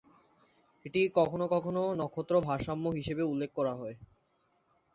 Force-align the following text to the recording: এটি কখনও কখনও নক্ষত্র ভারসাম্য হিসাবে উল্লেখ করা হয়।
এটি 0.85 1.01
কখনও 1.15 1.47
কখনও 1.47 1.85
নক্ষত্র 1.95 2.33
ভারসাম্য 2.47 2.85
হিসাবে 2.97 3.23
উল্লেখ 3.23 3.49
করা 3.55 3.73
হয়। 3.75 3.95